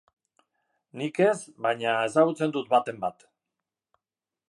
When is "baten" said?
2.75-3.01